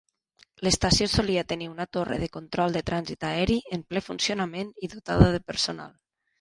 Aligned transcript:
L'estació 0.67 1.07
solia 1.15 1.43
tenir 1.51 1.67
una 1.73 1.87
torre 1.97 2.17
de 2.23 2.31
control 2.39 2.79
de 2.79 2.83
trànsit 2.89 3.29
aeri 3.31 3.61
en 3.79 3.87
ple 3.93 4.05
funcionament 4.09 4.77
i 4.89 4.93
dotada 4.99 5.33
de 5.39 5.47
personal. 5.55 5.97